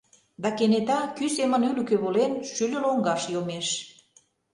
Да 0.41 0.49
кенета, 0.57 0.99
кӱ 1.15 1.25
семын 1.37 1.61
ӱлыкӧ 1.69 1.95
волен, 2.03 2.31
шӱльӧ 2.51 2.79
лоҥгаш 2.83 3.21
йомеш. 3.33 3.67